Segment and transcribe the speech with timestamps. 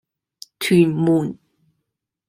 [0.57, 1.37] 屯門